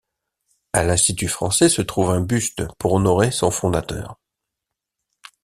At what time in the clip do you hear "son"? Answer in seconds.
3.29-3.51